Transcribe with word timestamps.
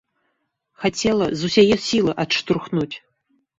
Хацела 0.85 1.27
з 1.43 1.51
усяе 1.51 1.75
сілы 1.89 2.11
адштурхнуць. 2.25 2.91